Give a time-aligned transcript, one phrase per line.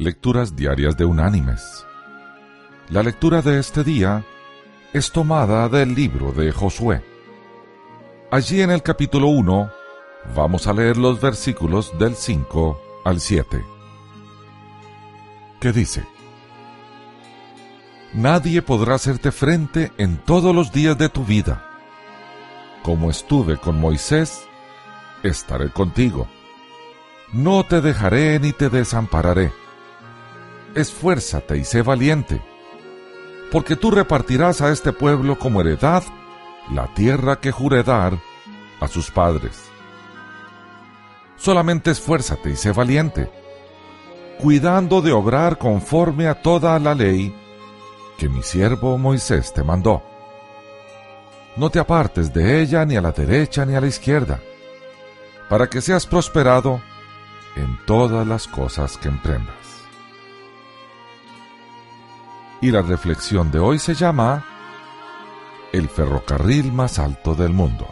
[0.00, 1.84] Lecturas Diarias de Unánimes.
[2.88, 4.24] La lectura de este día
[4.92, 7.02] es tomada del libro de Josué.
[8.30, 9.72] Allí en el capítulo 1
[10.36, 13.64] vamos a leer los versículos del 5 al 7.
[15.58, 16.06] ¿Qué dice?
[18.14, 21.68] Nadie podrá hacerte frente en todos los días de tu vida.
[22.84, 24.46] Como estuve con Moisés,
[25.24, 26.28] estaré contigo.
[27.32, 29.50] No te dejaré ni te desampararé
[30.80, 32.40] esfuérzate y sé valiente,
[33.50, 36.02] porque tú repartirás a este pueblo como heredad
[36.72, 38.18] la tierra que juré dar
[38.80, 39.68] a sus padres.
[41.36, 43.30] Solamente esfuérzate y sé valiente,
[44.38, 47.34] cuidando de obrar conforme a toda la ley
[48.18, 50.02] que mi siervo Moisés te mandó.
[51.56, 54.40] No te apartes de ella ni a la derecha ni a la izquierda,
[55.48, 56.80] para que seas prosperado
[57.56, 59.57] en todas las cosas que emprendas.
[62.60, 64.44] Y la reflexión de hoy se llama
[65.72, 67.86] El ferrocarril más alto del mundo.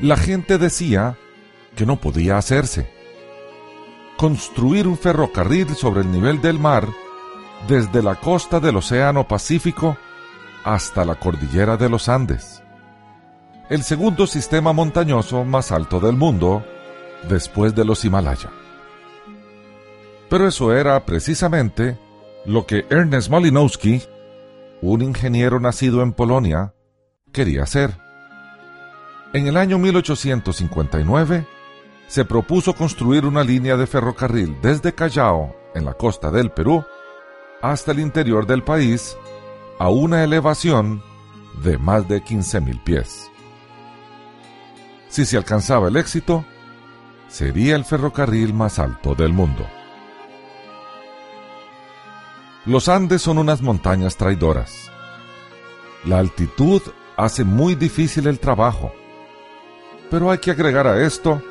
[0.00, 1.16] La gente decía
[1.76, 2.90] que no podía hacerse.
[4.16, 6.88] Construir un ferrocarril sobre el nivel del mar
[7.68, 9.96] desde la costa del Océano Pacífico
[10.64, 12.62] hasta la cordillera de los Andes,
[13.68, 16.64] el segundo sistema montañoso más alto del mundo
[17.28, 18.50] después de los Himalaya.
[20.32, 21.98] Pero eso era precisamente
[22.46, 24.00] lo que Ernest Malinowski,
[24.80, 26.72] un ingeniero nacido en Polonia,
[27.32, 27.98] quería hacer.
[29.34, 31.46] En el año 1859,
[32.08, 36.82] se propuso construir una línea de ferrocarril desde Callao, en la costa del Perú,
[37.60, 39.18] hasta el interior del país,
[39.78, 41.02] a una elevación
[41.62, 43.30] de más de 15.000 pies.
[45.10, 46.42] Si se alcanzaba el éxito,
[47.28, 49.66] sería el ferrocarril más alto del mundo.
[52.64, 54.92] Los Andes son unas montañas traidoras.
[56.04, 56.80] La altitud
[57.16, 58.92] hace muy difícil el trabajo.
[60.12, 61.42] Pero hay que agregar a esto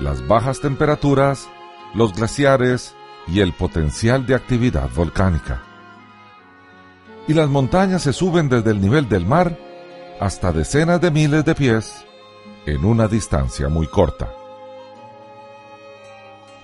[0.00, 1.48] las bajas temperaturas,
[1.94, 2.96] los glaciares
[3.28, 5.62] y el potencial de actividad volcánica.
[7.28, 9.56] Y las montañas se suben desde el nivel del mar
[10.18, 12.04] hasta decenas de miles de pies
[12.66, 14.32] en una distancia muy corta.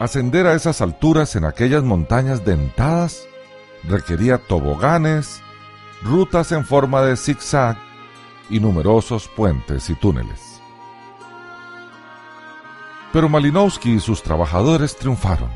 [0.01, 3.29] Ascender a esas alturas en aquellas montañas dentadas
[3.89, 5.43] requería toboganes,
[6.03, 7.77] rutas en forma de zigzag
[8.51, 10.61] y numerosos puentes y túneles.
[13.13, 15.51] Pero Malinowski y sus trabajadores triunfaron.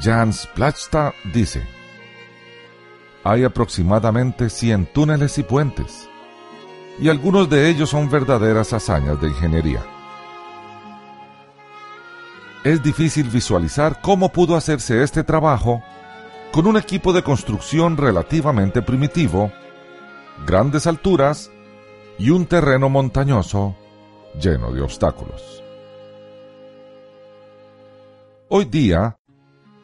[0.00, 1.66] Jans Plachta dice,
[3.24, 6.08] hay aproximadamente 100 túneles y puentes,
[7.00, 9.82] y algunos de ellos son verdaderas hazañas de ingeniería.
[12.64, 15.82] Es difícil visualizar cómo pudo hacerse este trabajo
[16.58, 19.52] con un equipo de construcción relativamente primitivo,
[20.44, 21.52] grandes alturas
[22.18, 23.76] y un terreno montañoso
[24.42, 25.62] lleno de obstáculos.
[28.48, 29.20] Hoy día,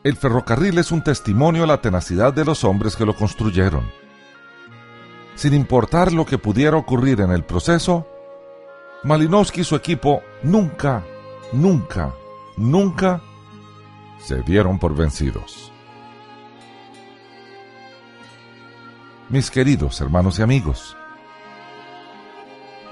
[0.03, 3.89] el ferrocarril es un testimonio a la tenacidad de los hombres que lo construyeron.
[5.37, 8.05] Sin importar lo que pudiera ocurrir en el proceso,
[9.05, 11.05] Malinowski y su equipo nunca,
[11.53, 12.13] nunca,
[12.57, 13.23] nunca
[14.19, 15.71] se dieron por vencidos.
[19.35, 20.97] Mis queridos hermanos y amigos.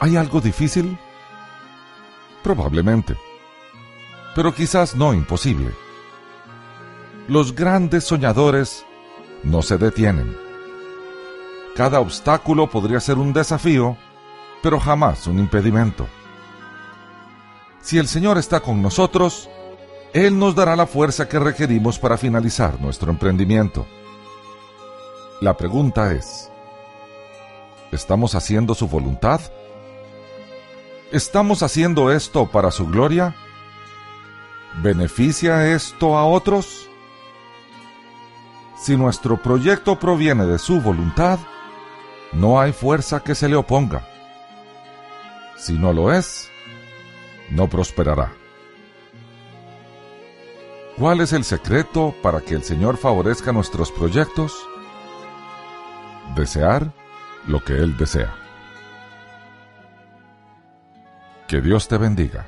[0.01, 0.99] ¿Hay algo difícil?
[2.43, 3.17] Probablemente,
[4.35, 5.71] pero quizás no imposible.
[7.29, 8.85] Los grandes soñadores
[9.45, 10.37] no se detienen.
[11.77, 13.97] Cada obstáculo podría ser un desafío,
[14.65, 16.09] pero jamás un impedimento.
[17.83, 19.49] Si el Señor está con nosotros,
[20.13, 23.87] Él nos dará la fuerza que requerimos para finalizar nuestro emprendimiento.
[25.43, 26.53] La pregunta es,
[27.91, 29.41] ¿estamos haciendo su voluntad?
[31.11, 33.35] ¿Estamos haciendo esto para su gloria?
[34.85, 36.89] ¿Beneficia esto a otros?
[38.79, 41.41] Si nuestro proyecto proviene de su voluntad,
[42.31, 44.06] no hay fuerza que se le oponga.
[45.56, 46.49] Si no lo es,
[47.50, 48.33] no prosperará.
[50.97, 54.55] ¿Cuál es el secreto para que el Señor favorezca nuestros proyectos?
[56.34, 56.93] Desear
[57.46, 58.34] lo que Él desea.
[61.46, 62.46] Que Dios te bendiga.